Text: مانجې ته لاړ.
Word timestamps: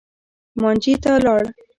مانجې 0.61 0.93
ته 1.03 1.11
لاړ. 1.25 1.43